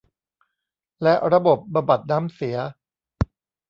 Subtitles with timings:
[1.03, 2.57] และระบบบำบัดน้ำเสีย